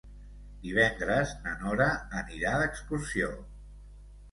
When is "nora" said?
1.59-1.87